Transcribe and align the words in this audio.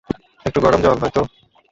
একটু 0.45 0.59
গরম 0.61 0.79
জল, 0.83 0.97
হয়তো? 1.01 1.21